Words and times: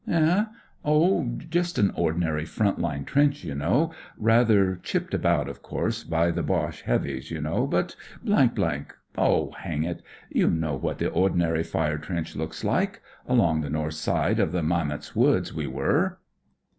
"Eh? 0.09 0.45
Oh, 0.83 1.37
just 1.47 1.77
an 1.77 1.91
ordinary 1.95 2.43
front 2.43 2.79
line 2.79 3.01
WHAT 3.01 3.01
IT'S 3.01 3.15
LIKE 3.15 3.21
IN 3.21 3.23
THE 3.23 3.27
PUSH 3.27 3.35
5 3.35 3.35
trenchj 3.35 3.43
you 3.49 3.53
know; 3.55 3.93
rather 4.17 4.75
chipped 4.77 5.13
about, 5.13 5.47
of 5.47 5.61
course, 5.61 6.03
by 6.03 6.31
the 6.31 6.41
Boche 6.41 6.81
heavies, 6.81 7.29
you 7.29 7.39
know; 7.39 7.67
but 7.67 7.95
Oh, 9.15 9.51
hang 9.51 9.83
it, 9.83 10.01
you 10.31 10.49
know 10.49 10.73
what 10.75 10.97
the 10.97 11.11
ordinary 11.11 11.61
fire 11.61 11.99
trench 11.99 12.35
looks 12.35 12.63
like; 12.63 13.03
along 13.27 13.61
the 13.61 13.69
north 13.69 13.93
side 13.93 14.39
of 14.39 14.51
the 14.51 14.63
Mamctz 14.63 15.15
Wood 15.15 15.51
we 15.51 15.67
were. 15.67 16.17